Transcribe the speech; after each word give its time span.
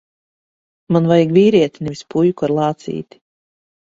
Man 0.95 1.09
vajag 1.11 1.35
vīrieti, 1.37 1.85
nevis 1.89 2.03
puiku 2.15 2.49
ar 2.51 2.57
lācīti. 2.61 3.25